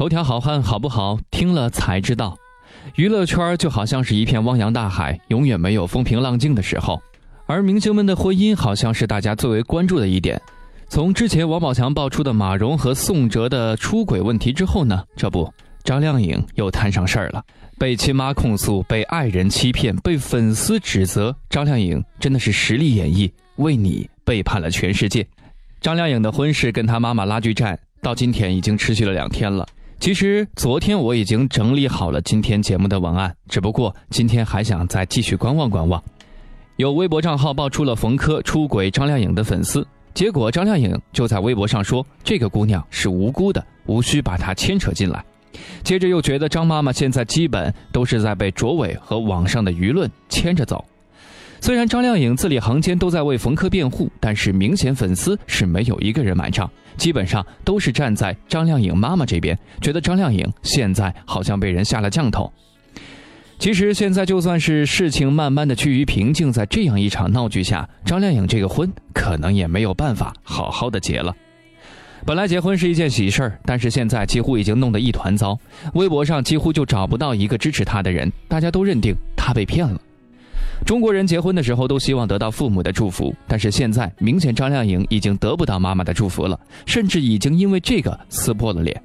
[0.00, 1.18] 头条好汉好不好？
[1.30, 2.34] 听了才知道。
[2.94, 6.98] 娱乐圈就好像是一片汪洋大海，永远没有风平浪静的时候。
[7.44, 10.40] 而明星们的婚姻好像是大家最为关注的一点。
[10.88, 15.52] 从之前王宝强爆出的马蓉和宋哲的出轨问题之后呢，这不，
[15.84, 17.44] 张靓颖又摊上事儿了，
[17.78, 21.36] 被亲妈控诉，被爱人欺骗，被粉丝指责。
[21.50, 25.28] 张靓颖真的是实力演绎，为你背叛了全世界。
[25.78, 27.78] 张靓颖的婚事跟她妈妈拉锯战。
[28.02, 29.68] 到今天已经持续了两天了。
[30.00, 36.02] 其实昨天我已经整理好了今天节目的文案，只不过今天还想再继续观望观望。
[36.76, 45.22] 有微博账号爆出了冯轲出轨张靓颖的粉丝，结果张靓颖就在微博上说这个姑娘是无辜的，无需把她牵扯进来。
[45.82, 50.82] 接着又觉得张妈妈现在基本都是在被卓伟和网上的舆论牵着走。
[51.60, 62.50] 虽然张靓颖字里行间都在为冯轲辩护，但是明显粉丝是没有一个人买账，基本上都是站在张靓颖妈妈这边，觉得张靓颖现在好像被人下了降头。
[63.58, 71.36] 其实现在就算是事情慢慢的趋于平静，在这样一场闹剧下，张靓颖这个婚可能也没有办法好好的结了。
[72.24, 75.58] 本来结婚是一件喜事儿，但是现在几乎已经弄得一团糟，
[75.92, 80.00] 微博上几乎就找不到一个支持她的人，大家都认定她被骗了。
[80.84, 89.00] 中国人结婚的时候都希望得到父母的祝福，但是现在明显张靓颖已经得不到妈妈的祝福了，甚至已经因为这个撕破了脸。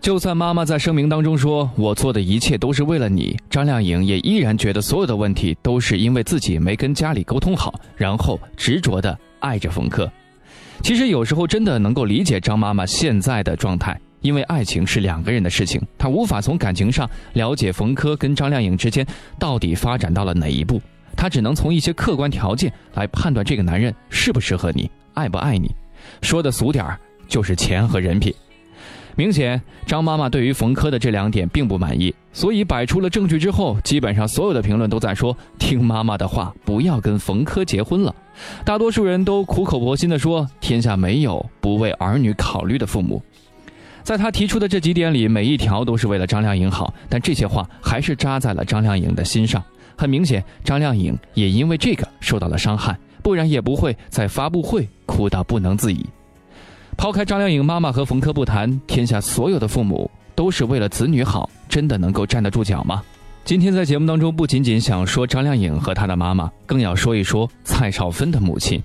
[0.00, 10.08] 就算妈妈在声明当中说“我做的一切都是为了你”，张靓颖也依然觉得所有的问题都是因为自己没跟家里沟通好，然后执着的爱着冯轲。
[10.82, 19.06] 其实有时候真的能够理解张妈妈现在的状态，因为爱情是两个人的事情，她无法从感情上了解冯轲跟张靓颖之间
[19.38, 20.80] 到底发展到了哪一步。
[21.16, 25.74] 他只能从一些客观条件来判断这个男人适不适合你，爱不爱你。
[26.20, 28.34] 说的俗点儿，就是钱和人品。
[29.16, 38.12] 明显，张妈妈对于冯轲的这两点并不满意，所以摆出了证据之后，基本上所有的评论都在说：听妈妈的话，不要跟冯轲结婚了。
[38.64, 43.22] 大多数人都苦口婆心地说：天下没有不为儿女考虑的父母。
[44.02, 49.62] 在他提出的这几点里，每一条都是为了张靓颖好，但这些话还是扎在了张靓颖的心上。
[49.96, 56.04] 很明显，张靓颖也因为这个受到了伤害，不然也不会在发布会哭到不能自已。
[56.96, 63.02] 抛开张靓颖妈妈和冯轲不谈，天下所有的父母都是为了子女好，真的能够站得住脚吗？
[63.44, 68.82] 今天在节目当中，不仅仅想说张靓颖和她的妈妈，更要说一说蔡少芬的母亲。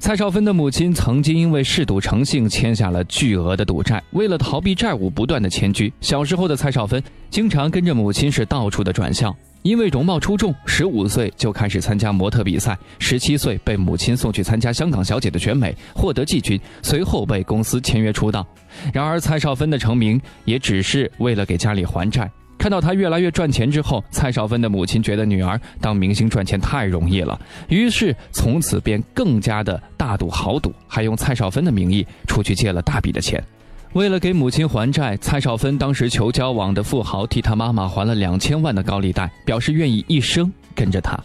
[0.00, 5.92] 蔡少芬的母亲曾经因为嗜赌成性，欠下了巨额的赌债，为了逃避债务，不断的迁居。
[6.00, 9.34] 小时候的蔡少芬经常跟着母亲是到处的转校。
[9.64, 18.46] 因为容貌出众，十五岁就开始参加模特比赛，十七岁被母亲送去参加香港小姐的选美，获得季军，随后被公司签约出道。
[18.92, 22.30] 然而蔡少芬的成名也只是为了给家里还债。
[22.58, 33.42] 看到她越来越赚钱之后，蔡少芬的母亲觉得女儿当明星赚钱太容易了，于是从此便更加的大赌豪赌，还用蔡少芬的名义出去借了大笔的钱。
[33.94, 41.16] 为了给母亲还债，蔡少芬当时求交往的富豪替她妈妈还了两千万的高利贷，表示愿意一生跟着她。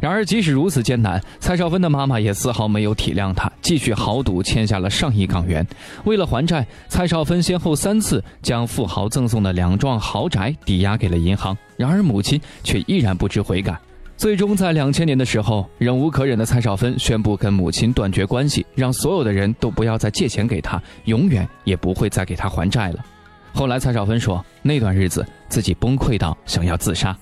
[0.00, 5.66] 然而，即使如此艰难，蔡少芬的妈妈也丝毫没有体谅她，继续豪赌，欠下了上亿港元。
[6.04, 11.56] 为了还债，蔡少芬先后三次将富豪赠送的两幢豪宅抵押给了银行。
[11.76, 13.76] 然而，母亲却依然不知悔改。
[14.24, 23.04] 最终在两千年的时候，忍无可忍的蔡少芬宣布跟母亲断绝关系，让所有的人都不要再借钱给她，永远也不会再给她还债了。
[23.52, 27.14] 后来蔡少芬说，那段日子自己崩溃到想要自杀。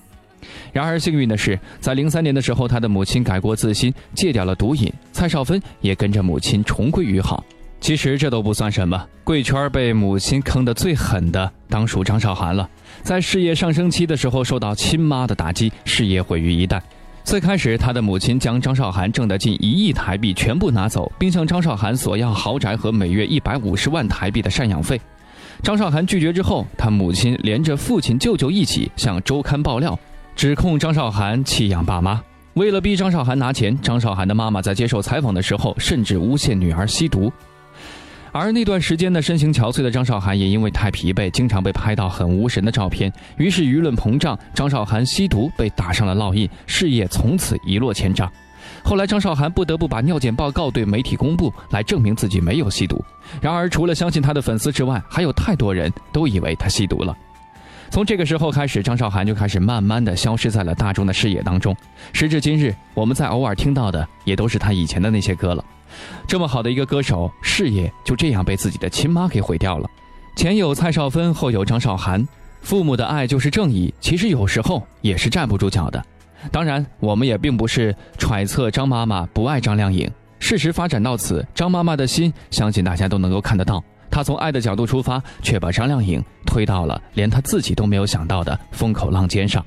[0.71, 7.43] 然而幸运的是，在零三年的时候，他的母亲改过自新，戒掉了毒瘾，蔡少芬也跟着母亲重归于好。
[7.83, 12.67] 其实这都不算什么，贵圈被母亲坑得最狠的，当属张韶涵了。
[13.01, 16.79] 在事业上升期的时候，受到亲妈的打击，事业毁于一旦。
[17.25, 24.97] 最开始，他的母亲将张韶涵挣的近一亿台币全部拿走，并向张韶涵索要豪宅和每月一百五十万台币的赡养费。
[25.61, 29.99] 张韶涵拒绝之后，他母亲连着父亲、舅舅一起向周刊爆料，
[30.37, 32.23] 指控张韶涵弃养爸妈。
[32.53, 37.29] 为了逼张韶涵拿钱，张韶涵的妈妈在接受采访的时候，甚至诬陷女儿吸毒。
[38.33, 43.13] 而那段时间呢，身形憔悴的张韶涵也因为太疲惫，经常被拍到很无神的照片。
[43.37, 48.29] 于是舆论膨胀，张韶涵吸毒被打上了烙印，事业从此一落千丈。
[48.83, 53.05] 后来张韶涵不得不把尿检报告对媒体公布，来证明自己没有吸毒。
[53.39, 57.15] 然而，除了相信他的粉丝之外，还有太多人都以为他吸毒了。
[57.91, 61.75] 从这个时候开始，张韶涵就开始慢慢的消失在了大众的视野当中。
[62.13, 65.63] 时至今日，我们在偶尔听到的也都是他以前的那些歌了。
[66.27, 69.89] 这么好的一个歌手，事业就这样被自己的亲妈给毁掉了。
[70.35, 72.27] 前有蔡少芬，后有张韶涵，
[72.61, 76.03] 父母的爱就是正义，其实有时候也是站不住脚的。
[76.51, 80.09] 当然，我们也并不是揣测张妈妈不爱张靓颖。
[80.39, 83.81] 事实发展到此，张妈妈的心，相信大家都能够看得到。
[84.11, 89.65] 她从爱的角度出发，却把张靓颖推到了连她自己都没有想到的风口浪尖上。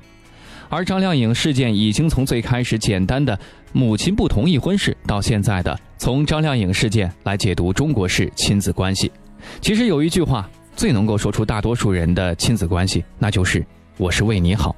[0.68, 3.38] 而张靓颖事件已经从最开始简单的
[3.76, 9.12] 母亲不同意婚事，到现在的从张靓颖事件来解读中国式亲子关系。
[9.60, 13.62] 其实有一句话最能够说出大多数人的亲子关系，那就是
[13.98, 14.74] “我是为你好”。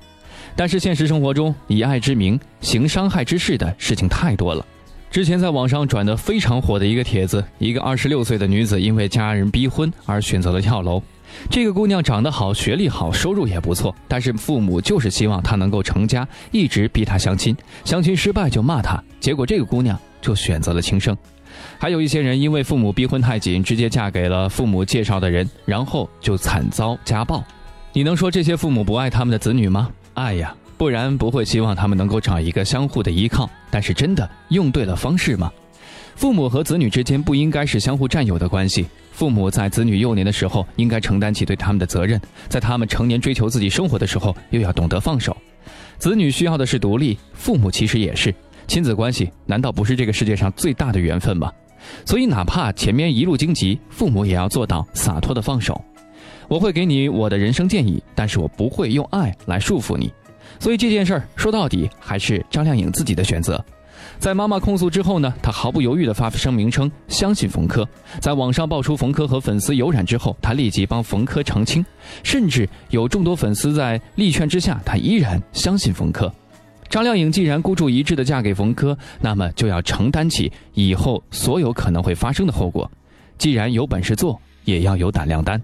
[0.57, 4.67] 但是现实生活中，以爱之名行伤害之事的事情太多了。
[5.13, 11.01] 之前在网上转的非常火的一个帖子，一个二十六岁的女子因为家人逼婚而选择了跳楼。
[11.51, 21.17] 这个姑娘长得好，学历好，收入也不错，但是父母就是希望她能够成家，一直逼她相亲，相亲失败就骂她，结果这个姑娘就选择了轻生。
[21.79, 27.43] 还有一些人因为父母逼婚太紧，直接嫁给了父母介绍的人，然后就惨遭家暴。
[27.93, 29.91] 你能说这些父母不爱他们的子女吗？
[30.15, 33.49] 爱呀，不然不会希望他们能够找一个相互的依靠。
[33.71, 35.51] 但是真的用对了方式吗？
[36.19, 38.85] 父母和子女之间不应该是相互占有的关系。
[39.13, 45.37] 父母在子女幼年的时候应该承担起对他们的责任，在他们成年追求自己生活的时候，又要懂得放手。
[45.97, 48.35] 子女需要的是独立，父母其实也是。
[48.67, 51.53] 亲子关系难道不是这个世界上最大的缘分吗？
[52.05, 55.81] 所以哪怕前面一路荆棘，父母也要做到洒脱的放手。
[56.49, 60.13] 我会给你我的人生建议，但是我不会用爱来束缚你。
[60.59, 63.65] 所以这件事儿说到底还是张靓颖自己的选择。
[64.19, 67.87] 在妈妈控诉之后呢，她毫不犹豫地发声明称相信冯轲。
[68.21, 71.85] 在网上爆出冯轲和粉丝有染之后，她立即帮冯轲澄清，
[72.23, 76.31] 甚至有众多粉丝在力劝之下，她依然相信冯轲。
[76.89, 82.91] 张靓颖既然孤注一掷地嫁给冯轲，那么就要承担起以后所有可能会发生的后果。
[83.37, 85.63] 既然有本事做，也要有胆量担。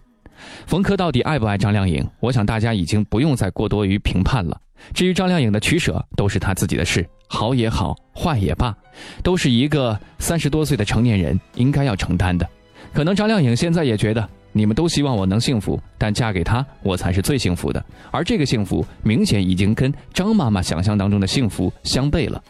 [0.67, 2.07] 冯轲到底爱不爱张靓颖？
[2.21, 4.61] 我想大家已经不用再过多于评判了。
[4.93, 8.75] 至于张靓颖的取舍，都是她自己的事，好也好，坏也罢，
[9.23, 12.49] 都是一个三十多岁的成年人应该要承担的。
[12.93, 14.29] 可能张靓颖现在也觉得。
[14.57, 17.85] 你们都希望我能幸福，但嫁给他，我才是最幸福的。
[18.13, 22.41] 而这个幸福，明显已经跟张妈妈想象当中的幸福相悖了。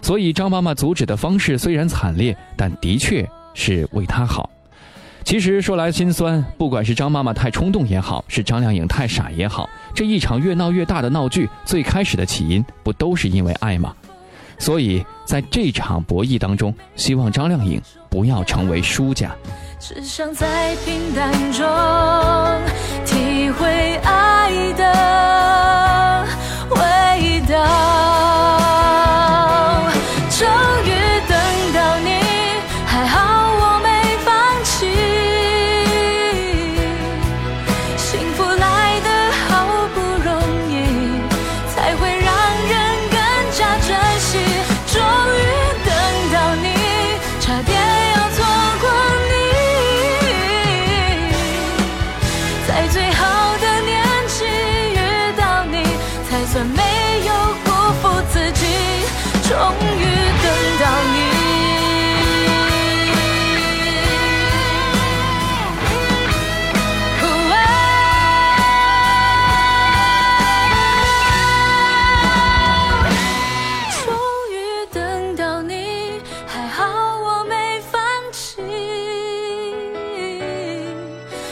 [0.00, 4.48] 所以，张妈妈阻止的方式虽然惨烈，但的确是为他好。
[5.28, 13.94] 其实说来心酸，不管是张妈妈太冲动也好，是张靓颖太傻也好，这一场越闹越大的闹剧，最开始的起因不都是因为爱吗？
[14.58, 17.78] 所以，在这场博弈当中，希望张靓颖
[18.08, 19.30] 不要成为输家。
[19.78, 21.62] 只想在平淡中
[23.04, 25.27] 体会爱的